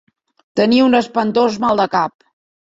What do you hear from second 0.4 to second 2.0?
Tenia un espantós mal de